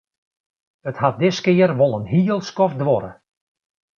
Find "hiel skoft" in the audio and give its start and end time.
2.13-2.77